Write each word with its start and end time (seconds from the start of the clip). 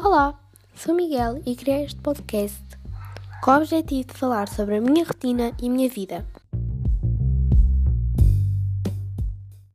Olá, 0.00 0.32
sou 0.76 0.94
Miguel 0.94 1.42
e 1.44 1.56
criei 1.56 1.84
este 1.84 2.00
podcast 2.00 2.62
com 3.42 3.50
o 3.50 3.56
objetivo 3.56 4.06
de 4.06 4.14
falar 4.14 4.46
sobre 4.46 4.76
a 4.76 4.80
minha 4.80 5.04
rotina 5.04 5.50
e 5.60 5.66
a 5.66 5.70
minha 5.70 5.88
vida. 5.88 6.24